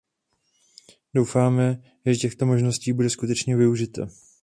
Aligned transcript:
Doufáme, 1.13 1.83
že 2.05 2.15
těchto 2.15 2.45
možností 2.45 2.93
bude 2.93 3.09
skutečně 3.09 3.57
využito. 3.57 4.07